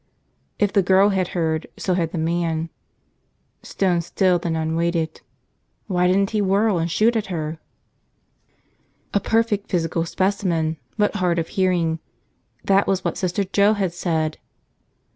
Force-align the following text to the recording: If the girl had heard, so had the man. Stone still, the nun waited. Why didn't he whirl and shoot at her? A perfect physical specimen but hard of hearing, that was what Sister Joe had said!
If 0.57 0.73
the 0.73 0.81
girl 0.81 1.09
had 1.09 1.27
heard, 1.37 1.67
so 1.77 1.93
had 1.93 2.11
the 2.11 2.17
man. 2.17 2.71
Stone 3.61 4.01
still, 4.01 4.39
the 4.39 4.49
nun 4.49 4.75
waited. 4.75 5.21
Why 5.85 6.07
didn't 6.07 6.31
he 6.31 6.41
whirl 6.41 6.79
and 6.79 6.89
shoot 6.89 7.15
at 7.15 7.27
her? 7.27 7.59
A 9.13 9.19
perfect 9.19 9.69
physical 9.69 10.03
specimen 10.05 10.77
but 10.97 11.17
hard 11.17 11.37
of 11.37 11.49
hearing, 11.49 11.99
that 12.65 12.87
was 12.87 13.05
what 13.05 13.15
Sister 13.15 13.43
Joe 13.43 13.73
had 13.73 13.93
said! 13.93 14.39